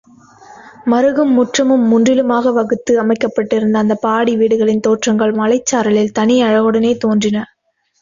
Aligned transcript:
மறுகும் 0.85 1.33
முற்றமும் 1.37 1.83
முன்றிலுமாக 1.91 2.53
வகுத்து 2.53 2.99
அமைக்கப்பட்டிருந்த 2.99 3.77
அந்தப் 3.77 4.01
பாடி 4.01 4.35
வீடுகளின் 4.35 4.85
தோற்றங்கள் 4.87 5.35
மலைச்சாரலில் 5.35 6.13
தனி 6.13 6.43
அழகுடனே 6.43 6.93
தோன்றின. 6.97 7.47